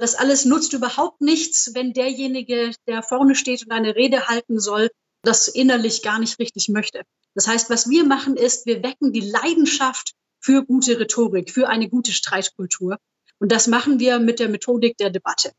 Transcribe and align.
Das 0.00 0.14
alles 0.14 0.44
nutzt 0.44 0.74
überhaupt 0.74 1.20
nichts, 1.20 1.72
wenn 1.74 1.92
derjenige, 1.92 2.70
der 2.86 3.02
vorne 3.02 3.34
steht 3.34 3.64
und 3.64 3.72
eine 3.72 3.96
Rede 3.96 4.28
halten 4.28 4.60
soll, 4.60 4.90
das 5.24 5.48
innerlich 5.48 6.02
gar 6.02 6.20
nicht 6.20 6.38
richtig 6.38 6.68
möchte. 6.68 7.02
Das 7.34 7.48
heißt, 7.48 7.68
was 7.68 7.90
wir 7.90 8.04
machen 8.04 8.36
ist, 8.36 8.64
wir 8.64 8.84
wecken 8.84 9.12
die 9.12 9.28
Leidenschaft 9.28 10.12
für 10.38 10.64
gute 10.64 11.00
Rhetorik, 11.00 11.50
für 11.50 11.68
eine 11.68 11.88
gute 11.88 12.12
Streitkultur. 12.12 12.98
Und 13.40 13.50
das 13.50 13.66
machen 13.66 13.98
wir 13.98 14.20
mit 14.20 14.38
der 14.38 14.48
Methodik 14.48 14.96
der 14.98 15.10
Debatte. 15.10 15.50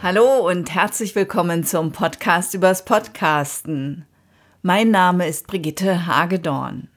Hallo 0.00 0.48
und 0.48 0.72
herzlich 0.72 1.16
willkommen 1.16 1.64
zum 1.64 1.90
Podcast 1.90 2.54
übers 2.54 2.84
Podcasten. 2.84 4.06
Mein 4.62 4.92
Name 4.92 5.26
ist 5.26 5.48
Brigitte 5.48 6.06
Hagedorn. 6.06 6.91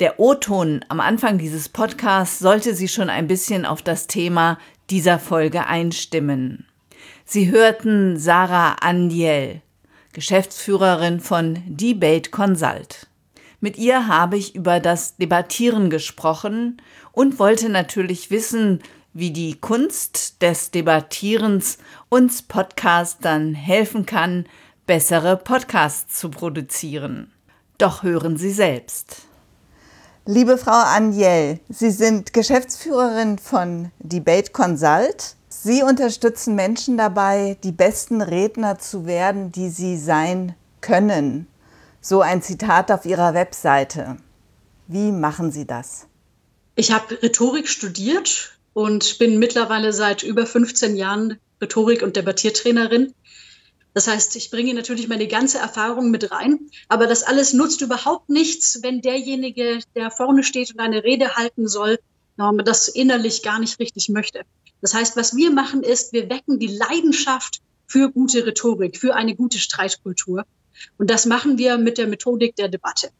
Der 0.00 0.18
O-Ton 0.18 0.84
am 0.88 0.98
Anfang 0.98 1.38
dieses 1.38 1.68
Podcasts 1.68 2.40
sollte 2.40 2.74
Sie 2.74 2.88
schon 2.88 3.08
ein 3.08 3.28
bisschen 3.28 3.64
auf 3.64 3.80
das 3.80 4.08
Thema 4.08 4.58
dieser 4.90 5.20
Folge 5.20 5.66
einstimmen. 5.66 6.66
Sie 7.24 7.52
hörten 7.52 8.18
Sarah 8.18 8.72
Andiel, 8.80 9.62
Geschäftsführerin 10.12 11.20
von 11.20 11.62
Debate 11.68 12.32
Consult. 12.32 13.06
Mit 13.60 13.78
ihr 13.78 14.08
habe 14.08 14.36
ich 14.36 14.56
über 14.56 14.80
das 14.80 15.16
Debattieren 15.16 15.90
gesprochen 15.90 16.82
und 17.12 17.38
wollte 17.38 17.68
natürlich 17.68 18.32
wissen, 18.32 18.82
wie 19.12 19.30
die 19.30 19.54
Kunst 19.60 20.42
des 20.42 20.72
Debattierens 20.72 21.78
uns 22.08 22.42
Podcastern 22.42 23.54
helfen 23.54 24.06
kann, 24.06 24.46
bessere 24.86 25.36
Podcasts 25.36 26.18
zu 26.18 26.30
produzieren. 26.30 27.30
Doch 27.78 28.02
hören 28.02 28.36
Sie 28.36 28.50
selbst. 28.50 29.28
Liebe 30.26 30.56
Frau 30.56 30.72
Anjel, 30.72 31.60
Sie 31.68 31.90
sind 31.90 32.32
Geschäftsführerin 32.32 33.38
von 33.38 33.90
Debate 33.98 34.52
Consult. 34.52 35.34
Sie 35.50 35.82
unterstützen 35.82 36.54
Menschen 36.54 36.96
dabei, 36.96 37.58
die 37.62 37.72
besten 37.72 38.22
Redner 38.22 38.78
zu 38.78 39.04
werden, 39.04 39.52
die 39.52 39.68
sie 39.68 39.98
sein 39.98 40.54
können. 40.80 41.46
So 42.00 42.22
ein 42.22 42.40
Zitat 42.40 42.90
auf 42.90 43.04
Ihrer 43.04 43.34
Webseite. 43.34 44.16
Wie 44.86 45.12
machen 45.12 45.52
Sie 45.52 45.66
das? 45.66 46.06
Ich 46.74 46.90
habe 46.90 47.22
Rhetorik 47.22 47.68
studiert 47.68 48.56
und 48.72 49.18
bin 49.18 49.38
mittlerweile 49.38 49.92
seit 49.92 50.22
über 50.22 50.46
15 50.46 50.96
Jahren 50.96 51.38
Rhetorik- 51.60 52.02
und 52.02 52.16
Debattiertrainerin. 52.16 53.12
Das 53.94 54.08
heißt, 54.08 54.34
ich 54.34 54.50
bringe 54.50 54.74
natürlich 54.74 55.06
meine 55.06 55.28
ganze 55.28 55.58
Erfahrung 55.58 56.10
mit 56.10 56.32
rein, 56.32 56.68
aber 56.88 57.06
das 57.06 57.22
alles 57.22 57.52
nutzt 57.52 57.80
überhaupt 57.80 58.28
nichts, 58.28 58.80
wenn 58.82 59.00
derjenige, 59.00 59.78
der 59.94 60.10
vorne 60.10 60.42
steht 60.42 60.72
und 60.72 60.80
eine 60.80 61.04
Rede 61.04 61.36
halten 61.36 61.68
soll, 61.68 62.00
das 62.36 62.88
innerlich 62.88 63.44
gar 63.44 63.60
nicht 63.60 63.78
richtig 63.78 64.08
möchte. 64.08 64.42
Das 64.80 64.94
heißt, 64.94 65.16
was 65.16 65.36
wir 65.36 65.52
machen 65.52 65.84
ist, 65.84 66.12
wir 66.12 66.28
wecken 66.28 66.58
die 66.58 66.66
Leidenschaft 66.66 67.60
für 67.86 68.10
gute 68.10 68.44
Rhetorik, 68.44 68.96
für 68.96 69.14
eine 69.14 69.36
gute 69.36 69.58
Streitkultur. 69.58 70.44
Und 70.98 71.08
das 71.08 71.24
machen 71.26 71.56
wir 71.56 71.78
mit 71.78 71.96
der 71.96 72.08
Methodik 72.08 72.56
der 72.56 72.68
Debatte. 72.68 73.10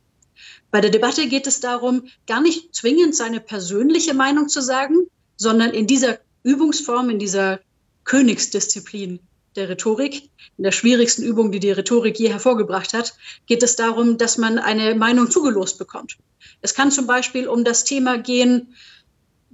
Bei 0.73 0.81
der 0.81 0.91
Debatte 0.91 1.29
geht 1.29 1.47
es 1.47 1.61
darum, 1.61 2.09
gar 2.27 2.41
nicht 2.41 2.75
zwingend 2.75 3.15
seine 3.15 3.39
persönliche 3.39 4.13
Meinung 4.13 4.49
zu 4.49 4.61
sagen, 4.61 5.07
sondern 5.37 5.71
in 5.71 5.87
dieser 5.87 6.19
Übungsform, 6.43 7.11
in 7.11 7.21
dieser 7.21 7.61
Königsdisziplin 8.03 9.21
der 9.57 9.69
Rhetorik, 9.69 10.31
in 10.57 10.65
der 10.65 10.73
schwierigsten 10.73 11.23
Übung, 11.23 11.53
die 11.53 11.61
die 11.61 11.71
Rhetorik 11.71 12.19
je 12.19 12.29
hervorgebracht 12.29 12.93
hat, 12.93 13.15
geht 13.47 13.63
es 13.63 13.77
darum, 13.77 14.19
dass 14.19 14.39
man 14.39 14.59
eine 14.59 14.95
Meinung 14.95 15.31
zugelost 15.31 15.79
bekommt. 15.79 16.17
Es 16.61 16.75
kann 16.75 16.91
zum 16.91 17.07
Beispiel 17.07 17.49
um 17.49 17.65
das 17.65 17.85
Thema 17.85 18.19
gehen, 18.19 18.75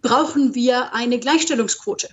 brauchen 0.01 0.55
wir 0.55 0.95
eine 0.95 1.19
Gleichstellungsquote? 1.19 2.09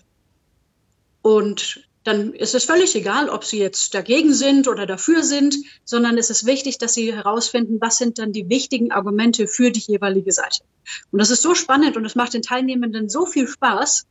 Und 1.21 1.88
dann 2.03 2.33
ist 2.33 2.55
es 2.55 2.63
völlig 2.63 2.95
egal, 2.95 3.30
ob 3.30 3.43
Sie 3.43 3.59
jetzt 3.59 3.93
dagegen 3.93 4.33
sind 4.33 4.69
oder 4.69 4.86
dafür 4.86 5.23
sind, 5.23 5.58
sondern 5.83 6.17
es 6.17 6.30
ist 6.30 6.45
wichtig, 6.45 6.77
dass 6.77 6.93
Sie 6.93 7.14
herausfinden, 7.14 7.81
was 7.81 7.98
sind 7.98 8.17
dann 8.17 8.31
die 8.31 8.48
wichtigen 8.48 8.93
Argumente 8.93 9.48
für 9.48 9.71
die 9.71 9.83
jeweilige 9.86 10.31
Seite. 10.31 10.64
Und 11.11 11.19
das 11.19 11.31
ist 11.31 11.42
so 11.42 11.54
spannend 11.54 11.98
und 11.98 12.05
es 12.05 12.15
macht 12.15 12.33
den 12.33 12.42
Teilnehmenden 12.43 13.09
so 13.09 13.25
viel 13.25 13.48
Spaß, 13.48 14.05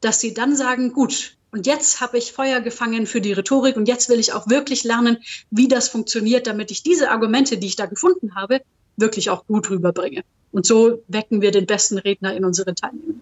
dass 0.00 0.20
sie 0.20 0.34
dann 0.34 0.54
sagen, 0.56 0.92
gut, 0.92 1.36
und 1.52 1.66
jetzt 1.66 2.00
habe 2.00 2.16
ich 2.16 2.32
Feuer 2.32 2.60
gefangen 2.60 3.06
für 3.06 3.20
die 3.20 3.34
Rhetorik 3.34 3.76
und 3.76 3.86
jetzt 3.86 4.08
will 4.08 4.18
ich 4.18 4.32
auch 4.32 4.48
wirklich 4.48 4.84
lernen, 4.84 5.18
wie 5.50 5.68
das 5.68 5.88
funktioniert, 5.88 6.46
damit 6.46 6.70
ich 6.70 6.82
diese 6.82 7.10
Argumente, 7.10 7.58
die 7.58 7.66
ich 7.66 7.76
da 7.76 7.86
gefunden 7.86 8.34
habe, 8.34 8.62
wirklich 8.96 9.28
auch 9.28 9.46
gut 9.46 9.68
rüberbringe. 9.68 10.22
Und 10.50 10.66
so 10.66 11.02
wecken 11.08 11.42
wir 11.42 11.50
den 11.50 11.66
besten 11.66 11.98
Redner 11.98 12.34
in 12.34 12.46
unseren 12.46 12.74
Teilnehmern. 12.74 13.20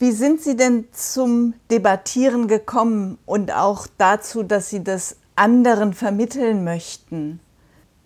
Wie 0.00 0.12
sind 0.12 0.42
Sie 0.42 0.56
denn 0.56 0.86
zum 0.92 1.54
Debattieren 1.70 2.48
gekommen 2.48 3.18
und 3.26 3.52
auch 3.52 3.86
dazu, 3.96 4.42
dass 4.42 4.70
Sie 4.70 4.82
das 4.82 5.16
anderen 5.36 5.94
vermitteln 5.94 6.64
möchten? 6.64 7.38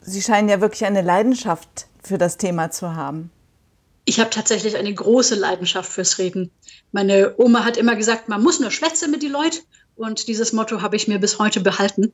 Sie 0.02 0.20
scheinen 0.20 0.50
ja 0.50 0.60
wirklich 0.60 0.84
eine 0.84 1.02
Leidenschaft 1.02 1.86
für 2.02 2.18
das 2.18 2.36
Thema 2.36 2.70
zu 2.70 2.94
haben. 2.94 3.30
Ich 4.04 4.18
habe 4.18 4.30
tatsächlich 4.30 4.76
eine 4.76 4.92
große 4.92 5.36
Leidenschaft 5.36 5.92
fürs 5.92 6.18
Reden. 6.18 6.50
Meine 6.90 7.34
Oma 7.38 7.64
hat 7.64 7.76
immer 7.76 7.94
gesagt, 7.94 8.28
man 8.28 8.42
muss 8.42 8.58
nur 8.58 8.70
schwätzen 8.70 9.10
mit 9.10 9.22
die 9.22 9.28
Leute. 9.28 9.60
Und 9.94 10.26
dieses 10.26 10.52
Motto 10.52 10.82
habe 10.82 10.96
ich 10.96 11.06
mir 11.06 11.18
bis 11.18 11.38
heute 11.38 11.60
behalten. 11.60 12.12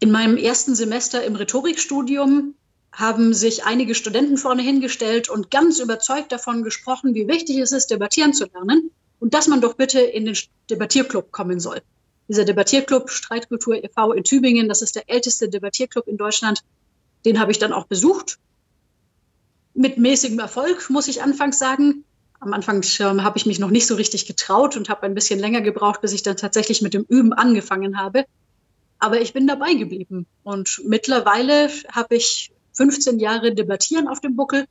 In 0.00 0.10
meinem 0.10 0.36
ersten 0.36 0.74
Semester 0.74 1.24
im 1.24 1.36
Rhetorikstudium 1.36 2.54
haben 2.92 3.32
sich 3.32 3.64
einige 3.64 3.94
Studenten 3.94 4.36
vorne 4.36 4.62
hingestellt 4.62 5.28
und 5.28 5.50
ganz 5.50 5.78
überzeugt 5.78 6.32
davon 6.32 6.62
gesprochen, 6.62 7.14
wie 7.14 7.28
wichtig 7.28 7.58
es 7.58 7.72
ist, 7.72 7.90
debattieren 7.90 8.34
zu 8.34 8.46
lernen 8.46 8.90
und 9.18 9.32
dass 9.32 9.48
man 9.48 9.60
doch 9.60 9.74
bitte 9.74 10.00
in 10.00 10.26
den 10.26 10.36
Debattierclub 10.68 11.32
kommen 11.32 11.60
soll. 11.60 11.80
Dieser 12.28 12.44
Debattierclub 12.44 13.10
Streitkultur 13.10 13.82
e.V. 13.82 14.12
in 14.12 14.24
Tübingen, 14.24 14.68
das 14.68 14.82
ist 14.82 14.96
der 14.96 15.08
älteste 15.08 15.48
Debattierclub 15.48 16.06
in 16.08 16.16
Deutschland, 16.16 16.62
den 17.24 17.38
habe 17.38 17.52
ich 17.52 17.58
dann 17.58 17.72
auch 17.72 17.86
besucht 17.86 18.38
mit 19.76 19.98
mäßigem 19.98 20.38
Erfolg, 20.38 20.90
muss 20.90 21.06
ich 21.06 21.22
anfangs 21.22 21.58
sagen. 21.58 22.04
Am 22.40 22.52
Anfang 22.52 22.84
ähm, 23.00 23.22
habe 23.22 23.38
ich 23.38 23.46
mich 23.46 23.58
noch 23.58 23.70
nicht 23.70 23.86
so 23.86 23.94
richtig 23.94 24.26
getraut 24.26 24.76
und 24.76 24.88
habe 24.88 25.02
ein 25.04 25.14
bisschen 25.14 25.38
länger 25.38 25.60
gebraucht, 25.60 26.00
bis 26.00 26.12
ich 26.12 26.22
dann 26.22 26.36
tatsächlich 26.36 26.82
mit 26.82 26.94
dem 26.94 27.04
Üben 27.08 27.32
angefangen 27.32 27.98
habe. 27.98 28.24
Aber 28.98 29.20
ich 29.20 29.32
bin 29.32 29.46
dabei 29.46 29.74
geblieben. 29.74 30.26
Und 30.42 30.82
mittlerweile 30.86 31.70
habe 31.92 32.16
ich 32.16 32.50
15 32.72 33.18
Jahre 33.18 33.54
Debattieren 33.54 34.08
auf 34.08 34.20
dem 34.20 34.36
Buckel, 34.36 34.66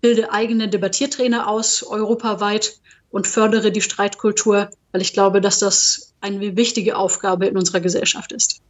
bilde 0.00 0.32
eigene 0.32 0.68
Debattiertrainer 0.68 1.48
aus 1.48 1.82
europaweit 1.82 2.80
und 3.10 3.26
fördere 3.26 3.70
die 3.70 3.80
Streitkultur, 3.80 4.70
weil 4.90 5.02
ich 5.02 5.12
glaube, 5.12 5.40
dass 5.40 5.58
das 5.58 6.14
eine 6.20 6.56
wichtige 6.56 6.96
Aufgabe 6.96 7.46
in 7.46 7.56
unserer 7.56 7.80
Gesellschaft 7.80 8.32
ist. 8.32 8.60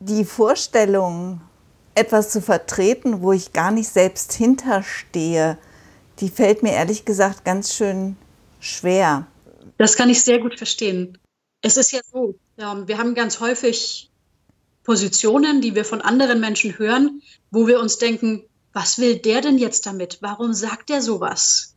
Die 0.00 0.24
Vorstellung 0.24 1.40
etwas 1.96 2.30
zu 2.30 2.40
vertreten, 2.40 3.22
wo 3.22 3.32
ich 3.32 3.52
gar 3.52 3.70
nicht 3.70 3.88
selbst 3.88 4.32
hinterstehe, 4.32 5.58
die 6.20 6.28
fällt 6.28 6.62
mir 6.62 6.72
ehrlich 6.72 7.04
gesagt 7.04 7.44
ganz 7.44 7.74
schön 7.74 8.16
schwer. 8.60 9.26
Das 9.78 9.96
kann 9.96 10.10
ich 10.10 10.22
sehr 10.22 10.38
gut 10.38 10.56
verstehen. 10.56 11.18
Es 11.62 11.76
ist 11.76 11.92
ja 11.92 12.00
so, 12.10 12.34
wir 12.56 12.98
haben 12.98 13.14
ganz 13.14 13.40
häufig 13.40 14.10
Positionen, 14.84 15.60
die 15.60 15.74
wir 15.74 15.84
von 15.84 16.00
anderen 16.00 16.38
Menschen 16.40 16.78
hören, 16.78 17.22
wo 17.50 17.66
wir 17.66 17.80
uns 17.80 17.98
denken, 17.98 18.44
was 18.72 18.98
will 18.98 19.16
der 19.16 19.40
denn 19.40 19.58
jetzt 19.58 19.86
damit? 19.86 20.18
Warum 20.20 20.52
sagt 20.54 20.90
er 20.90 21.02
sowas? 21.02 21.74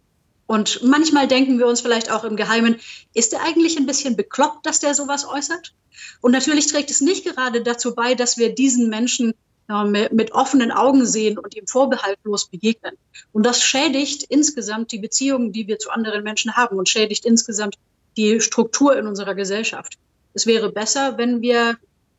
Und 0.47 0.81
manchmal 0.83 1.27
denken 1.27 1.59
wir 1.59 1.67
uns 1.67 1.81
vielleicht 1.81 2.11
auch 2.11 2.23
im 2.23 2.35
Geheimen, 2.35 2.77
ist 3.13 3.33
er 3.33 3.41
eigentlich 3.41 3.77
ein 3.77 3.85
bisschen 3.85 4.15
bekloppt, 4.15 4.65
dass 4.65 4.79
der 4.79 4.95
sowas 4.95 5.25
äußert? 5.25 5.73
Und 6.21 6.31
natürlich 6.31 6.67
trägt 6.67 6.91
es 6.91 7.01
nicht 7.01 7.25
gerade 7.25 7.61
dazu 7.61 7.95
bei, 7.95 8.15
dass 8.15 8.37
wir 8.37 8.53
diesen 8.53 8.89
Menschen 8.89 9.33
mit 9.69 10.31
offenen 10.31 10.71
Augen 10.71 11.05
sehen 11.05 11.37
und 11.37 11.55
ihm 11.55 11.67
vorbehaltlos 11.67 12.47
begegnen. 12.47 12.95
Und 13.31 13.45
das 13.45 13.61
schädigt 13.61 14.23
insgesamt 14.23 14.91
die 14.91 14.97
Beziehungen, 14.97 15.51
die 15.51 15.67
wir 15.67 15.77
zu 15.77 15.91
anderen 15.91 16.23
Menschen 16.23 16.55
haben 16.55 16.77
und 16.77 16.89
schädigt 16.89 17.25
insgesamt 17.25 17.75
die 18.17 18.41
Struktur 18.41 18.97
in 18.97 19.05
unserer 19.05 19.35
Gesellschaft. 19.35 19.97
Es 20.33 20.47
wäre 20.47 20.71
besser, 20.71 21.17
wenn 21.17 21.41
wir 21.41 21.77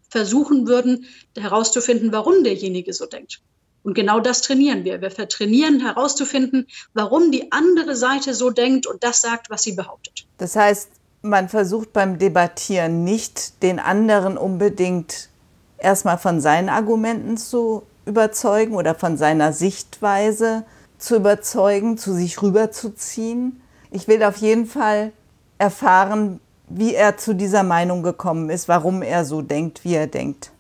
versuchen 0.09 0.69
würden, 0.69 1.07
herauszufinden, 1.37 2.13
warum 2.13 2.45
derjenige 2.45 2.93
so 2.93 3.07
denkt. 3.07 3.41
Und 3.83 3.95
genau 3.95 4.21
das 4.21 4.43
trainieren 4.43 4.85
wir. 4.85 5.01
Wir 5.01 5.11
trainieren 5.11 5.81
herauszufinden, 5.81 6.67
warum 6.93 7.33
die 7.33 7.51
andere 7.51 7.97
Seite 7.97 8.35
so 8.35 8.51
denkt 8.51 8.87
und 8.87 9.03
das 9.03 9.23
sagt, 9.23 9.51
was 9.51 9.63
sie 9.63 9.73
behauptet. 9.73 10.27
Das 10.39 10.55
heißt, 10.55 10.91
man 11.23 11.49
versucht 11.49 11.93
beim 11.93 12.19
Debattieren 12.19 13.05
nicht 13.05 13.63
den 13.63 13.79
anderen 13.79 14.37
unbedingt 14.37 15.30
erstmal 15.81 16.19
von 16.19 16.41
seinen 16.41 16.69
Argumenten 16.69 17.37
zu 17.37 17.83
überzeugen 18.07 18.75
oder 18.75 18.95
von 18.95 19.17
seiner 19.17 19.53
Sichtweise 19.53 20.65
zu 20.99 21.17
überzeugen, 21.17 21.99
zu 21.99 22.13
sich 22.13 22.43
rüberzuziehen. 22.43 23.61
Ich 23.91 24.09
will 24.09 24.23
auf 24.23 24.37
jeden 24.37 24.67
Fall 24.67 25.13
erfahren, 25.59 26.41
wie 26.69 26.95
er 26.95 27.17
zu 27.17 27.35
dieser 27.35 27.63
Meinung 27.63 28.03
gekommen 28.03 28.49
ist, 28.51 28.69
warum 28.69 29.03
er 29.03 29.25
so 29.25 29.43
denkt, 29.43 29.85
wie 29.85 29.95
er 29.95 30.07
denkt. 30.07 30.53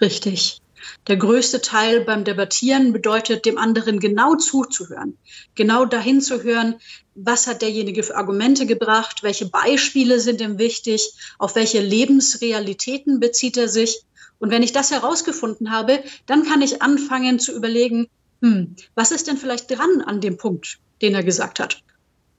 Richtig. 0.00 0.60
Der 1.08 1.16
größte 1.16 1.60
Teil 1.60 2.04
beim 2.04 2.24
Debattieren 2.24 2.92
bedeutet, 2.92 3.44
dem 3.44 3.58
anderen 3.58 3.98
genau 3.98 4.36
zuzuhören, 4.36 5.16
genau 5.54 5.84
dahin 5.84 6.20
zu 6.20 6.42
hören, 6.42 6.76
was 7.14 7.46
hat 7.46 7.62
derjenige 7.62 8.02
für 8.02 8.16
Argumente 8.16 8.66
gebracht, 8.66 9.22
welche 9.22 9.46
Beispiele 9.46 10.20
sind 10.20 10.40
ihm 10.40 10.58
wichtig, 10.58 11.12
auf 11.38 11.54
welche 11.54 11.80
Lebensrealitäten 11.80 13.20
bezieht 13.20 13.56
er 13.56 13.68
sich. 13.68 14.02
Und 14.38 14.50
wenn 14.50 14.62
ich 14.62 14.72
das 14.72 14.90
herausgefunden 14.90 15.70
habe, 15.70 16.02
dann 16.26 16.44
kann 16.44 16.62
ich 16.62 16.82
anfangen 16.82 17.38
zu 17.38 17.54
überlegen, 17.54 18.08
hm, 18.42 18.76
was 18.94 19.10
ist 19.10 19.26
denn 19.26 19.36
vielleicht 19.36 19.70
dran 19.70 20.02
an 20.04 20.20
dem 20.20 20.36
Punkt, 20.36 20.78
den 21.02 21.14
er 21.14 21.22
gesagt 21.22 21.58
hat? 21.58 21.82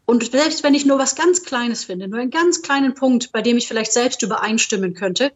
Und 0.06 0.32
selbst 0.32 0.64
wenn 0.64 0.74
ich 0.74 0.86
nur 0.86 1.00
was 1.00 1.16
ganz 1.16 1.44
Kleines 1.44 1.84
finde, 1.84 2.08
nur 2.08 2.20
einen 2.20 2.32
ganz 2.32 2.62
kleinen 2.62 2.94
Punkt, 2.94 3.32
bei 3.32 3.42
dem 3.42 3.58
ich 3.58 3.68
vielleicht 3.68 3.92
selbst 3.92 4.22
übereinstimmen 4.22 4.94
könnte, 4.94 5.34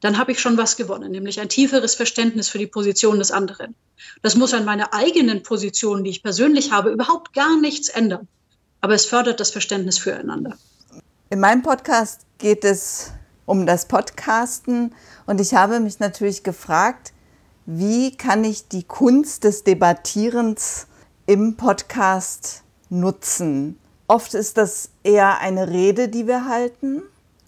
dann 0.00 0.18
habe 0.18 0.32
ich 0.32 0.40
schon 0.40 0.56
was 0.56 0.76
gewonnen, 0.76 1.10
nämlich 1.12 1.40
ein 1.40 1.48
tieferes 1.48 1.94
Verständnis 1.94 2.48
für 2.48 2.58
die 2.58 2.66
Position 2.66 3.18
des 3.18 3.32
anderen. 3.32 3.74
Das 4.22 4.36
muss 4.36 4.52
an 4.52 4.64
meiner 4.64 4.92
eigenen 4.92 5.42
Position, 5.42 6.04
die 6.04 6.10
ich 6.10 6.22
persönlich 6.22 6.70
habe, 6.70 6.90
überhaupt 6.90 7.32
gar 7.32 7.58
nichts 7.58 7.88
ändern. 7.88 8.28
Aber 8.82 8.94
es 8.94 9.06
fördert 9.06 9.40
das 9.40 9.50
Verständnis 9.50 9.98
füreinander. 9.98 10.58
In 11.30 11.40
meinem 11.40 11.62
Podcast 11.62 12.26
geht 12.38 12.64
es 12.64 13.12
um 13.46 13.66
das 13.66 13.86
Podcasten 13.86 14.94
und 15.26 15.40
ich 15.40 15.54
habe 15.54 15.80
mich 15.80 16.00
natürlich 16.00 16.42
gefragt, 16.42 17.12
wie 17.66 18.16
kann 18.16 18.44
ich 18.44 18.68
die 18.68 18.84
Kunst 18.84 19.44
des 19.44 19.64
Debattierens 19.64 20.86
im 21.26 21.56
Podcast 21.56 22.62
nutzen? 22.90 23.78
Oft 24.06 24.34
ist 24.34 24.58
das 24.58 24.90
eher 25.02 25.38
eine 25.40 25.68
Rede, 25.70 26.08
die 26.08 26.26
wir 26.26 26.46
halten 26.46 27.02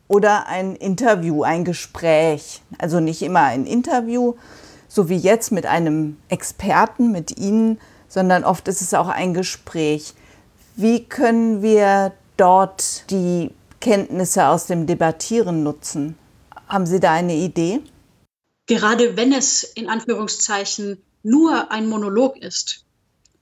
oder 0.09 0.47
ein 0.47 0.75
Interview, 0.75 1.43
ein 1.43 1.65
Gespräch. 1.65 2.63
Also 2.79 3.01
nicht 3.01 3.23
immer 3.23 3.43
ein 3.43 3.67
Interview, 3.67 4.35
so 4.89 5.09
wie 5.09 5.19
jetzt 5.19 5.53
mit 5.53 5.67
einem 5.67 6.17
Experten, 6.29 7.13
mit 7.13 7.37
Ihnen, 7.37 7.79
sondern 8.09 8.45
oft 8.45 8.69
ist 8.69 8.81
es 8.81 8.95
auch 8.95 9.09
ein 9.09 9.35
Gespräch. 9.35 10.15
Wie 10.77 11.05
können 11.05 11.61
wir 11.61 12.13
dort 12.37 13.11
die 13.11 13.51
Kenntnisse 13.81 14.47
aus 14.49 14.67
dem 14.67 14.87
Debattieren 14.87 15.63
nutzen? 15.63 16.17
Haben 16.69 16.87
Sie 16.87 17.01
da 17.01 17.13
eine 17.13 17.35
Idee? 17.37 17.81
Gerade 18.67 19.17
wenn 19.17 19.33
es 19.33 19.63
in 19.63 19.89
Anführungszeichen 19.89 21.03
nur 21.23 21.71
ein 21.71 21.89
Monolog 21.89 22.37
ist, 22.37 22.85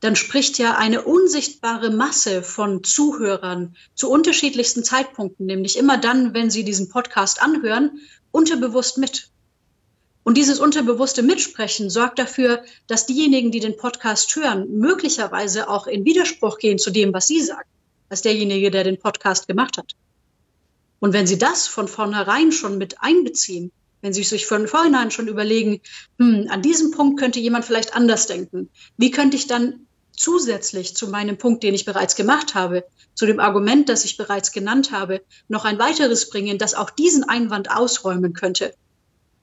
dann 0.00 0.16
spricht 0.16 0.58
ja 0.58 0.76
eine 0.76 1.02
unsichtbare 1.02 1.90
Masse 1.90 2.42
von 2.42 2.84
Zuhörern 2.84 3.74
zu 3.94 4.10
unterschiedlichsten 4.10 4.84
Zeitpunkten, 4.84 5.46
nämlich 5.46 5.78
immer 5.78 5.96
dann, 5.96 6.34
wenn 6.34 6.50
sie 6.50 6.62
diesen 6.62 6.90
Podcast 6.90 7.40
anhören, 7.40 8.00
unterbewusst 8.30 8.98
mit. 8.98 9.30
Und 10.24 10.36
dieses 10.36 10.58
unterbewusste 10.58 11.22
Mitsprechen 11.22 11.88
sorgt 11.88 12.18
dafür, 12.18 12.62
dass 12.86 13.06
diejenigen, 13.06 13.50
die 13.50 13.60
den 13.60 13.78
Podcast 13.78 14.34
hören, 14.36 14.78
möglicherweise 14.78 15.70
auch 15.70 15.86
in 15.86 16.04
Widerspruch 16.04 16.58
gehen 16.58 16.78
zu 16.78 16.90
dem, 16.90 17.14
was 17.14 17.26
sie 17.26 17.40
sagen, 17.40 17.68
als 18.10 18.20
derjenige, 18.20 18.70
der 18.70 18.84
den 18.84 18.98
Podcast 18.98 19.48
gemacht 19.48 19.78
hat. 19.78 19.94
Und 21.04 21.12
wenn 21.12 21.26
sie 21.26 21.36
das 21.36 21.66
von 21.66 21.86
vornherein 21.86 22.50
schon 22.50 22.78
mit 22.78 23.02
einbeziehen, 23.02 23.72
wenn 24.00 24.14
Sie 24.14 24.22
sich 24.22 24.46
von 24.46 24.66
vornherein 24.66 25.10
schon 25.10 25.28
überlegen, 25.28 25.82
hm, 26.18 26.46
an 26.48 26.62
diesem 26.62 26.92
Punkt 26.92 27.20
könnte 27.20 27.40
jemand 27.40 27.66
vielleicht 27.66 27.94
anders 27.94 28.26
denken. 28.26 28.70
Wie 28.96 29.10
könnte 29.10 29.36
ich 29.36 29.46
dann 29.46 29.80
zusätzlich 30.16 30.96
zu 30.96 31.08
meinem 31.08 31.36
Punkt, 31.36 31.62
den 31.62 31.74
ich 31.74 31.84
bereits 31.84 32.16
gemacht 32.16 32.54
habe, 32.54 32.84
zu 33.14 33.26
dem 33.26 33.38
Argument, 33.38 33.90
das 33.90 34.06
ich 34.06 34.16
bereits 34.16 34.50
genannt 34.50 34.92
habe, 34.92 35.20
noch 35.48 35.66
ein 35.66 35.78
weiteres 35.78 36.30
bringen, 36.30 36.56
das 36.56 36.72
auch 36.72 36.88
diesen 36.88 37.24
Einwand 37.24 37.70
ausräumen 37.70 38.32
könnte, 38.32 38.72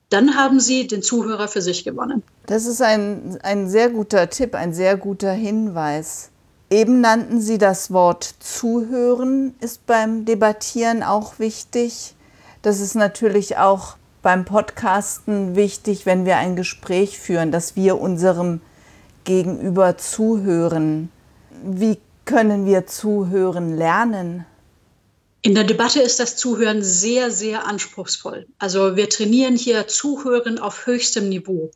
dann 0.09 0.35
haben 0.35 0.59
Sie 0.59 0.87
den 0.87 1.03
Zuhörer 1.03 1.47
für 1.47 1.61
sich 1.61 1.83
gewonnen. 1.83 2.23
Das 2.47 2.65
ist 2.65 2.81
ein, 2.81 3.37
ein 3.43 3.69
sehr 3.69 3.91
guter 3.91 4.31
Tipp, 4.31 4.55
ein 4.55 4.73
sehr 4.73 4.97
guter 4.97 5.31
Hinweis. 5.31 6.30
Eben 6.71 7.01
nannten 7.01 7.41
Sie 7.41 7.57
das 7.57 7.91
Wort 7.91 8.23
Zuhören, 8.39 9.53
ist 9.59 9.85
beim 9.85 10.23
Debattieren 10.23 11.03
auch 11.03 11.37
wichtig. 11.37 12.15
Das 12.61 12.79
ist 12.79 12.95
natürlich 12.95 13.57
auch 13.57 13.97
beim 14.21 14.45
Podcasten 14.45 15.57
wichtig, 15.57 16.05
wenn 16.05 16.25
wir 16.25 16.37
ein 16.37 16.55
Gespräch 16.55 17.19
führen, 17.19 17.51
dass 17.51 17.75
wir 17.75 17.99
unserem 17.99 18.61
Gegenüber 19.25 19.97
zuhören. 19.97 21.11
Wie 21.61 21.97
können 22.23 22.65
wir 22.65 22.87
zuhören 22.87 23.75
lernen? 23.75 24.45
In 25.41 25.55
der 25.55 25.65
Debatte 25.65 26.01
ist 26.01 26.21
das 26.21 26.37
Zuhören 26.37 26.83
sehr, 26.83 27.31
sehr 27.31 27.67
anspruchsvoll. 27.67 28.47
Also 28.59 28.95
wir 28.95 29.09
trainieren 29.09 29.57
hier 29.57 29.89
Zuhören 29.89 30.57
auf 30.57 30.85
höchstem 30.85 31.27
Niveau. 31.27 31.69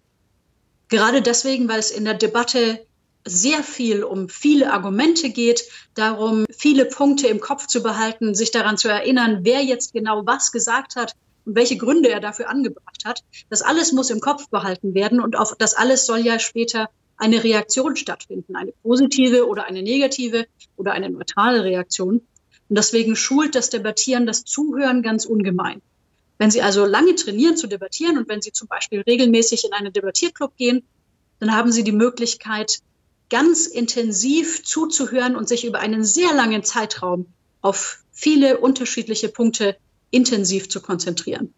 Gerade 0.87 1.21
deswegen, 1.21 1.67
weil 1.67 1.79
es 1.79 1.91
in 1.91 2.05
der 2.05 2.13
Debatte 2.13 2.79
sehr 3.25 3.63
viel 3.63 4.03
um 4.03 4.29
viele 4.29 4.71
Argumente 4.71 5.31
geht, 5.31 5.63
darum, 5.95 6.45
viele 6.55 6.85
Punkte 6.85 7.27
im 7.27 7.39
Kopf 7.39 7.65
zu 7.67 7.81
behalten, 7.81 8.35
sich 8.35 8.51
daran 8.51 8.77
zu 8.77 8.87
erinnern, 8.87 9.39
wer 9.41 9.63
jetzt 9.63 9.93
genau 9.93 10.25
was 10.25 10.51
gesagt 10.51 10.95
hat 10.95 11.13
und 11.45 11.55
welche 11.55 11.77
Gründe 11.77 12.09
er 12.09 12.19
dafür 12.19 12.49
angebracht 12.49 13.03
hat. 13.03 13.23
Das 13.49 13.63
alles 13.63 13.91
muss 13.91 14.11
im 14.11 14.19
Kopf 14.19 14.49
behalten 14.49 14.93
werden 14.93 15.19
und 15.19 15.35
auf 15.35 15.55
das 15.57 15.73
alles 15.73 16.05
soll 16.05 16.19
ja 16.19 16.37
später 16.37 16.89
eine 17.17 17.43
Reaktion 17.43 17.95
stattfinden, 17.95 18.55
eine 18.55 18.73
positive 18.83 19.47
oder 19.47 19.65
eine 19.65 19.81
negative 19.81 20.45
oder 20.75 20.91
eine 20.91 21.09
neutrale 21.09 21.63
Reaktion. 21.63 22.21
Und 22.67 22.77
deswegen 22.77 23.15
schult 23.15 23.55
das 23.55 23.69
Debattieren 23.69 24.25
das 24.25 24.43
Zuhören 24.43 25.01
ganz 25.01 25.25
ungemein. 25.25 25.81
Wenn 26.37 26.51
Sie 26.51 26.61
also 26.61 26.85
lange 26.85 27.15
trainieren 27.15 27.55
zu 27.55 27.67
debattieren 27.67 28.17
und 28.17 28.27
wenn 28.27 28.41
Sie 28.41 28.51
zum 28.51 28.67
Beispiel 28.67 29.01
regelmäßig 29.01 29.65
in 29.65 29.73
einen 29.73 29.93
Debattierclub 29.93 30.57
gehen, 30.57 30.83
dann 31.39 31.55
haben 31.55 31.71
Sie 31.71 31.83
die 31.83 31.93
Möglichkeit, 31.93 32.79
ganz 33.29 33.65
intensiv 33.65 34.63
zuzuhören 34.63 35.35
und 35.35 35.47
sich 35.47 35.65
über 35.65 35.79
einen 35.79 36.03
sehr 36.03 36.33
langen 36.33 36.63
Zeitraum 36.63 37.25
auf 37.61 37.99
viele 38.11 38.59
unterschiedliche 38.59 39.29
Punkte 39.29 39.75
intensiv 40.11 40.69
zu 40.69 40.81
konzentrieren. 40.81 41.53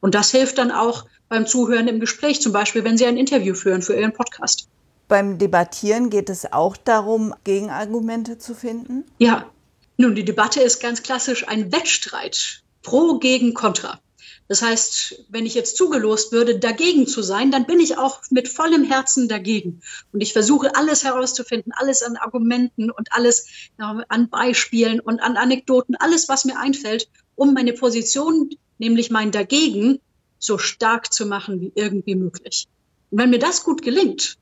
Und 0.00 0.14
das 0.14 0.30
hilft 0.30 0.58
dann 0.58 0.70
auch 0.70 1.06
beim 1.28 1.46
Zuhören 1.46 1.88
im 1.88 2.00
Gespräch, 2.00 2.42
zum 2.42 2.52
Beispiel, 2.52 2.84
wenn 2.84 2.98
Sie 2.98 3.06
ein 3.06 3.16
Interview 3.16 3.54
führen 3.54 3.80
für 3.80 3.94
Ihren 3.94 4.12
Podcast. 4.12 4.68
Beim 5.08 5.38
Debattieren 5.38 6.10
geht 6.10 6.28
es 6.28 6.52
auch 6.52 6.76
darum, 6.76 7.34
Gegenargumente 7.44 8.38
zu 8.38 8.54
finden? 8.54 9.04
Ja. 9.18 9.50
Nun, 9.96 10.14
die 10.14 10.24
Debatte 10.24 10.60
ist 10.60 10.82
ganz 10.82 11.02
klassisch 11.02 11.46
ein 11.46 11.72
Wettstreit. 11.72 12.62
Pro 12.82 13.18
gegen 13.18 13.54
Contra. 13.54 14.00
Das 14.46 14.60
heißt, 14.60 15.24
wenn 15.30 15.46
ich 15.46 15.54
jetzt 15.54 15.76
zugelost 15.76 16.32
würde, 16.32 16.58
dagegen 16.58 17.06
zu 17.06 17.22
sein, 17.22 17.50
dann 17.50 17.66
bin 17.66 17.80
ich 17.80 17.96
auch 17.96 18.20
mit 18.30 18.48
vollem 18.48 18.84
Herzen 18.84 19.26
dagegen. 19.26 19.80
Und 20.12 20.20
ich 20.20 20.34
versuche 20.34 20.76
alles 20.76 21.02
herauszufinden, 21.02 21.72
alles 21.72 22.02
an 22.02 22.16
Argumenten 22.16 22.90
und 22.90 23.08
alles 23.12 23.46
an 23.78 24.28
Beispielen 24.28 25.00
und 25.00 25.20
an 25.20 25.36
Anekdoten, 25.36 25.96
alles, 25.96 26.28
was 26.28 26.44
mir 26.44 26.58
einfällt, 26.58 27.08
um 27.36 27.54
meine 27.54 27.72
Position, 27.72 28.50
nämlich 28.78 29.10
mein 29.10 29.30
Dagegen, 29.30 30.00
so 30.38 30.58
stark 30.58 31.12
zu 31.12 31.24
machen 31.24 31.60
wie 31.62 31.72
irgendwie 31.74 32.14
möglich. 32.14 32.68
Und 33.10 33.18
wenn 33.18 33.30
mir 33.30 33.38
das 33.38 33.64
gut 33.64 33.80
gelingt, 33.80 34.36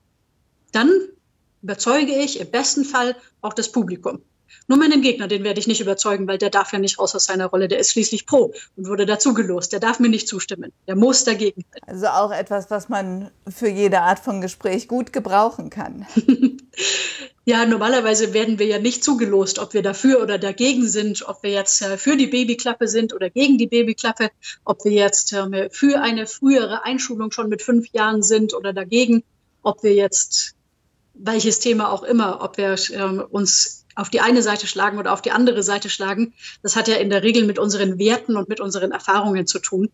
dann 0.72 0.90
überzeuge 1.62 2.12
ich 2.12 2.40
im 2.40 2.50
besten 2.50 2.84
Fall 2.84 3.14
auch 3.40 3.52
das 3.52 3.70
Publikum. 3.70 4.20
Nur 4.68 4.78
meinen 4.78 5.02
Gegner, 5.02 5.28
den 5.28 5.44
werde 5.44 5.60
ich 5.60 5.66
nicht 5.66 5.80
überzeugen, 5.80 6.26
weil 6.26 6.38
der 6.38 6.50
darf 6.50 6.72
ja 6.72 6.78
nicht 6.78 6.98
raus 6.98 7.14
aus 7.14 7.24
seiner 7.24 7.46
Rolle. 7.46 7.68
Der 7.68 7.78
ist 7.78 7.92
schließlich 7.92 8.26
pro 8.26 8.52
und 8.76 8.88
wurde 8.88 9.06
dazu 9.06 9.34
gelost. 9.34 9.72
Der 9.72 9.80
darf 9.80 10.00
mir 10.00 10.08
nicht 10.08 10.28
zustimmen. 10.28 10.72
Der 10.86 10.96
muss 10.96 11.24
dagegen 11.24 11.64
sein. 11.72 11.82
Also 11.86 12.06
auch 12.06 12.32
etwas, 12.32 12.70
was 12.70 12.88
man 12.88 13.30
für 13.48 13.68
jede 13.68 14.00
Art 14.00 14.18
von 14.18 14.40
Gespräch 14.40 14.88
gut 14.88 15.12
gebrauchen 15.12 15.70
kann. 15.70 16.06
ja, 17.44 17.66
normalerweise 17.66 18.32
werden 18.34 18.58
wir 18.58 18.66
ja 18.66 18.78
nicht 18.78 19.02
zugelost, 19.02 19.58
ob 19.58 19.74
wir 19.74 19.82
dafür 19.82 20.22
oder 20.22 20.38
dagegen 20.38 20.86
sind, 20.86 21.26
ob 21.28 21.42
wir 21.42 21.50
jetzt 21.50 21.82
äh, 21.82 21.98
für 21.98 22.16
die 22.16 22.28
Babyklappe 22.28 22.88
sind 22.88 23.12
oder 23.14 23.30
gegen 23.30 23.58
die 23.58 23.66
Babyklappe, 23.66 24.30
ob 24.64 24.84
wir 24.84 24.92
jetzt 24.92 25.32
äh, 25.32 25.68
für 25.70 26.00
eine 26.00 26.26
frühere 26.26 26.84
Einschulung 26.84 27.32
schon 27.32 27.48
mit 27.48 27.62
fünf 27.62 27.88
Jahren 27.92 28.22
sind 28.22 28.54
oder 28.54 28.72
dagegen, 28.72 29.24
ob 29.62 29.82
wir 29.82 29.94
jetzt 29.94 30.54
welches 31.14 31.60
Thema 31.60 31.92
auch 31.92 32.02
immer, 32.02 32.42
ob 32.42 32.56
wir 32.56 32.76
ähm, 32.92 33.22
uns 33.30 33.81
auf 33.94 34.10
die 34.10 34.20
eine 34.20 34.42
Seite 34.42 34.66
schlagen 34.66 34.98
oder 34.98 35.12
auf 35.12 35.22
die 35.22 35.32
andere 35.32 35.62
Seite 35.62 35.90
schlagen, 35.90 36.34
das 36.62 36.76
hat 36.76 36.88
ja 36.88 36.96
in 36.96 37.10
der 37.10 37.22
Regel 37.22 37.44
mit 37.44 37.58
unseren 37.58 37.98
Werten 37.98 38.36
und 38.36 38.48
mit 38.48 38.60
unseren 38.60 38.92
Erfahrungen 38.92 39.46
zu 39.46 39.58
tun. 39.58 39.90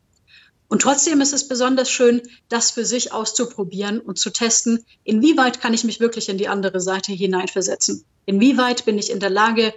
Und 0.68 0.82
trotzdem 0.82 1.20
ist 1.20 1.32
es 1.32 1.48
besonders 1.48 1.90
schön, 1.90 2.20
das 2.48 2.70
für 2.70 2.84
sich 2.84 3.12
auszuprobieren 3.12 4.00
und 4.00 4.18
zu 4.18 4.30
testen, 4.30 4.84
inwieweit 5.02 5.60
kann 5.60 5.72
ich 5.72 5.84
mich 5.84 5.98
wirklich 5.98 6.28
in 6.28 6.36
die 6.36 6.48
andere 6.48 6.80
Seite 6.80 7.12
hineinversetzen. 7.12 8.04
Inwieweit 8.26 8.84
bin 8.84 8.98
ich 8.98 9.10
in 9.10 9.20
der 9.20 9.30
Lage, 9.30 9.72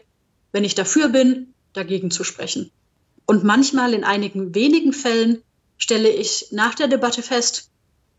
wenn 0.51 0.65
ich 0.65 0.75
dafür 0.75 1.07
bin, 1.07 1.53
dagegen 1.71 2.11
zu 2.11 2.25
sprechen. 2.25 2.71
Und 3.25 3.45
manchmal 3.45 3.93
in 3.93 4.03
einigen 4.03 4.53
wenigen 4.53 4.91
Fällen 4.91 5.41
stelle 5.77 6.09
ich 6.09 6.47
nach 6.51 6.75
der 6.75 6.89
Debatte 6.89 7.23
fest, 7.23 7.69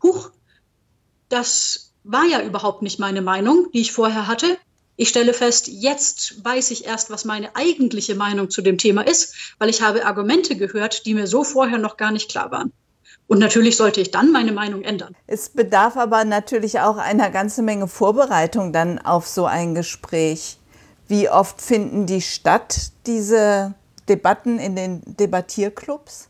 huch, 0.01 0.31
das 1.29 1.93
war 2.03 2.25
ja 2.25 2.41
überhaupt 2.41 2.81
nicht 2.81 2.99
meine 2.99 3.21
Meinung, 3.21 3.69
die 3.71 3.81
ich 3.81 3.91
vorher 3.91 4.27
hatte. 4.27 4.57
Ich 4.95 5.09
stelle 5.09 5.33
fest, 5.33 5.67
jetzt 5.67 6.43
weiß 6.43 6.71
ich 6.71 6.85
erst, 6.85 7.09
was 7.09 7.25
meine 7.25 7.55
eigentliche 7.55 8.15
Meinung 8.15 8.49
zu 8.49 8.61
dem 8.61 8.77
Thema 8.77 9.01
ist, 9.01 9.33
weil 9.57 9.69
ich 9.69 9.81
habe 9.81 10.05
Argumente 10.05 10.55
gehört, 10.55 11.05
die 11.05 11.15
mir 11.15 11.25
so 11.25 11.43
vorher 11.43 11.79
noch 11.79 11.97
gar 11.97 12.11
nicht 12.11 12.29
klar 12.29 12.51
waren. 12.51 12.71
Und 13.27 13.39
natürlich 13.39 13.77
sollte 13.77 14.01
ich 14.01 14.11
dann 14.11 14.31
meine 14.31 14.51
Meinung 14.51 14.83
ändern. 14.83 15.15
Es 15.25 15.49
bedarf 15.49 15.97
aber 15.97 16.25
natürlich 16.25 16.79
auch 16.79 16.97
einer 16.97 17.31
ganzen 17.31 17.65
Menge 17.65 17.87
Vorbereitung 17.87 18.73
dann 18.73 18.99
auf 18.99 19.27
so 19.27 19.45
ein 19.45 19.73
Gespräch. 19.73 20.57
Wie 21.07 21.29
oft 21.29 21.61
finden 21.61 22.05
die 22.05 22.21
statt, 22.21 22.91
diese 23.07 23.73
Debatten 24.07 24.59
in 24.59 24.75
den 24.75 25.01
Debattierclubs? 25.05 26.29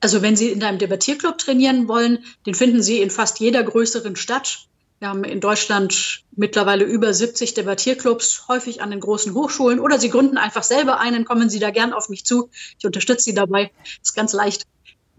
Also 0.00 0.22
wenn 0.22 0.36
Sie 0.36 0.50
in 0.50 0.62
einem 0.62 0.78
Debattierclub 0.78 1.38
trainieren 1.38 1.88
wollen, 1.88 2.24
den 2.46 2.54
finden 2.54 2.82
Sie 2.82 3.02
in 3.02 3.10
fast 3.10 3.40
jeder 3.40 3.62
größeren 3.62 4.16
Stadt. 4.16 4.66
Wir 5.00 5.08
haben 5.08 5.24
in 5.24 5.40
Deutschland 5.40 6.24
mittlerweile 6.36 6.84
über 6.84 7.14
70 7.14 7.54
Debattierclubs, 7.54 8.48
häufig 8.48 8.82
an 8.82 8.90
den 8.90 9.00
großen 9.00 9.32
Hochschulen. 9.32 9.80
Oder 9.80 9.98
Sie 9.98 10.10
gründen 10.10 10.36
einfach 10.36 10.62
selber 10.62 11.00
einen, 11.00 11.24
kommen 11.24 11.48
Sie 11.48 11.58
da 11.58 11.70
gern 11.70 11.94
auf 11.94 12.10
mich 12.10 12.26
zu. 12.26 12.50
Ich 12.78 12.84
unterstütze 12.84 13.24
Sie 13.24 13.34
dabei. 13.34 13.70
Das 13.82 14.10
ist 14.10 14.14
ganz 14.14 14.34
leicht. 14.34 14.66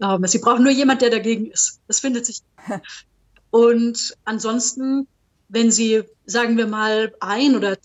Ähm, 0.00 0.24
Sie 0.24 0.38
brauchen 0.38 0.62
nur 0.62 0.70
jemand, 0.70 1.02
der 1.02 1.10
dagegen 1.10 1.50
ist. 1.50 1.80
Das 1.88 1.98
findet 1.98 2.26
sich. 2.26 2.42
Und 3.50 4.16
ansonsten, 4.24 5.08
wenn 5.48 5.72
Sie, 5.72 6.04
sagen 6.26 6.56
wir 6.56 6.68
mal, 6.68 7.12
ein 7.18 7.56
oder 7.56 7.76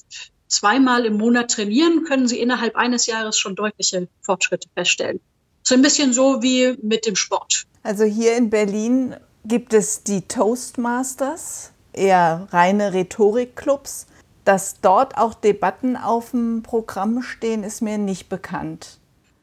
zweimal 0.48 1.04
im 1.04 1.18
Monat 1.18 1.50
trainieren, 1.50 2.04
können 2.04 2.28
Sie 2.28 2.40
innerhalb 2.40 2.76
eines 2.76 3.08
Jahres 3.08 3.40
schon 3.40 3.56
deutliche 3.56 4.08
Fortschritte 4.22 4.70
feststellen. 4.76 5.20
So 5.64 5.74
ein 5.74 5.82
bisschen 5.82 6.14
so 6.14 6.44
wie 6.44 6.78
mit 6.80 7.08
dem 7.08 7.16
Sport. 7.16 7.64
Also 7.82 8.04
hier 8.04 8.38
in 8.38 8.52
Berlin 8.52 9.16
gibt 9.46 9.74
es 9.74 10.04
die 10.04 10.22
Toastmasters 10.22 11.72
eher 11.98 12.48
reine 12.52 12.94
Rhetorikclubs. 12.94 14.08
Dass 14.46 14.80
dort 14.80 15.18
auch 15.18 15.34
Debatten 15.34 15.98
auf 15.98 16.32
dem 16.32 16.64
Programm 16.64 17.22
stehen, 17.22 17.64
ist 17.64 17.82
mir 17.82 17.98
nicht 17.98 18.30
bekannt. 18.30 18.98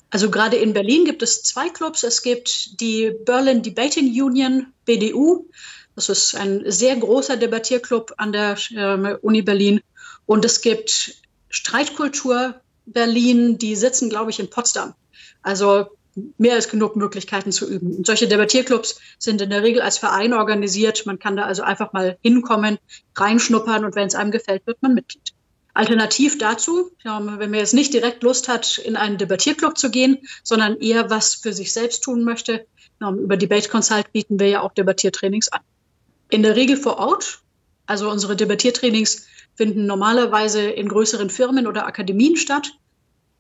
Also 0.09 0.31
gerade 0.31 0.57
in 0.57 0.73
Berlin 0.73 1.05
gibt 1.05 1.23
es 1.23 1.43
zwei 1.43 1.69
Clubs. 1.69 2.05
Es 2.05 2.23
gibt 2.23 2.81
die 2.81 3.11
Berlin 3.27 3.63
Debating 3.63 4.07
Union, 4.07 4.73
BDU. 4.87 5.47
Das 5.95 6.09
ist 6.09 6.35
ein 6.35 6.63
sehr 6.67 6.97
großer 6.97 7.37
Debattierclub 7.37 8.15
an 8.17 8.33
der 8.33 8.57
äh, 8.71 9.17
Uni 9.21 9.43
Berlin. 9.43 9.81
Und 10.25 10.45
es 10.45 10.61
gibt 10.61 11.17
Streitkultur 11.51 12.55
Berlin, 12.87 13.59
die 13.59 13.77
sitzen, 13.77 14.09
glaube 14.09 14.31
ich, 14.31 14.41
in 14.41 14.51
Potsdam. 14.51 14.95
Also 15.43 15.87
mehr 16.39 16.55
als 16.55 16.69
genug 16.69 16.97
Möglichkeiten 16.97 17.53
zu 17.53 17.69
üben. 17.69 17.97
Und 17.97 18.07
solche 18.07 18.29
Debattierclubs 18.29 19.01
sind 19.19 19.41
in 19.41 19.51
der 19.51 19.63
Regel 19.63 19.83
als 19.83 19.99
Verein 19.99 20.33
organisiert. 20.33 21.07
Man 21.07 21.19
kann 21.19 21.37
da 21.37 21.45
also 21.45 21.63
einfach 21.63 21.93
mal 21.93 22.19
hinkommen, 22.23 22.79
reinschnuppern 23.17 23.85
und 23.85 23.95
wenn 23.95 24.07
es 24.07 24.15
einem 24.15 24.31
gefällt, 24.31 24.67
wird 24.67 24.83
man 24.83 24.95
Mitglied. 24.95 25.33
Alternativ 25.75 26.39
dazu, 26.39 26.93
wenn 27.03 27.25
man 27.51 27.55
jetzt 27.55 27.75
nicht 27.75 27.93
direkt 27.93 28.23
Lust 28.23 28.47
hat, 28.49 28.79
in 28.79 28.97
einen 28.97 29.19
Debattierclub 29.19 29.77
zu 29.77 29.91
gehen, 29.91 30.19
sondern 30.45 30.77
eher 30.77 31.11
was 31.11 31.35
für 31.35 31.53
sich 31.53 31.73
selbst 31.73 32.05
tun 32.05 32.23
möchte, 32.23 32.67
über 33.01 33.37
Debate 33.37 33.69
Consult 33.69 34.13
bieten 34.13 34.39
wir 34.39 34.49
ja 34.49 34.61
auch 34.61 34.73
Debattiertrainings 34.73 35.49
an. 35.49 35.61
In 36.31 36.43
der 36.43 36.55
Regel 36.57 36.77
vor 36.77 36.99
Ort. 36.99 37.41
Also 37.87 38.09
unsere 38.09 38.35
Debattiertrainings 38.35 39.27
finden 39.57 39.85
normalerweise 39.85 40.63
in 40.63 40.89
größeren 40.89 41.29
Firmen 41.29 41.67
oder 41.67 41.87
Akademien 41.87 42.37
statt. 42.37 42.71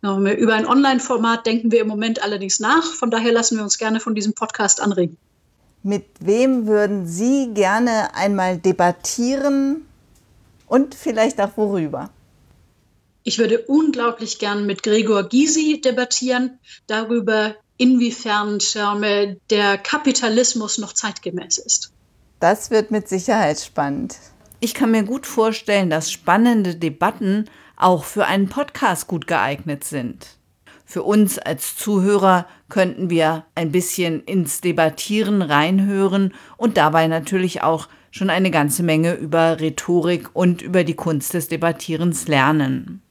Über 0.04 0.54
ein 0.54 0.66
Online-Format 0.66 1.46
denken 1.46 1.72
wir 1.72 1.80
im 1.80 1.88
Moment 1.88 2.22
allerdings 2.22 2.60
nach. 2.60 2.84
Von 2.84 3.10
daher 3.10 3.32
lassen 3.32 3.56
wir 3.56 3.64
uns 3.64 3.78
gerne 3.78 4.00
von 4.00 4.14
diesem 4.14 4.34
Podcast 4.34 4.82
anregen. 4.82 5.16
Mit 5.82 6.04
wem 6.20 6.66
würden 6.66 7.06
Sie 7.06 7.50
gerne 7.54 8.14
einmal 8.14 8.58
debattieren 8.58 9.86
und 10.66 10.94
vielleicht 10.94 11.40
auch 11.40 11.56
worüber? 11.56 12.10
Ich 13.22 13.38
würde 13.38 13.60
unglaublich 13.62 14.38
gern 14.38 14.66
mit 14.66 14.82
Gregor 14.82 15.24
Gysi 15.24 15.80
debattieren 15.82 16.58
darüber, 16.86 17.54
inwiefern 17.78 18.58
der 19.50 19.78
Kapitalismus 19.78 20.76
noch 20.76 20.92
zeitgemäß 20.92 21.58
ist. 21.58 21.92
Das 22.40 22.70
wird 22.70 22.90
mit 22.90 23.08
Sicherheit 23.08 23.58
spannend. 23.58 24.16
Ich 24.60 24.74
kann 24.74 24.90
mir 24.90 25.04
gut 25.04 25.26
vorstellen, 25.26 25.88
dass 25.88 26.12
spannende 26.12 26.76
Debatten 26.76 27.48
auch 27.84 28.04
für 28.04 28.24
einen 28.24 28.48
Podcast 28.48 29.08
gut 29.08 29.26
geeignet 29.26 29.84
sind. 29.84 30.38
Für 30.86 31.02
uns 31.02 31.38
als 31.38 31.76
Zuhörer 31.76 32.46
könnten 32.70 33.10
wir 33.10 33.44
ein 33.54 33.72
bisschen 33.72 34.24
ins 34.24 34.62
Debattieren 34.62 35.42
reinhören 35.42 36.32
und 36.56 36.78
dabei 36.78 37.08
natürlich 37.08 37.62
auch 37.62 37.88
schon 38.10 38.30
eine 38.30 38.50
ganze 38.50 38.82
Menge 38.82 39.12
über 39.12 39.60
Rhetorik 39.60 40.30
und 40.32 40.62
über 40.62 40.82
die 40.82 40.94
Kunst 40.94 41.34
des 41.34 41.48
Debattierens 41.48 42.26
lernen. 42.26 43.02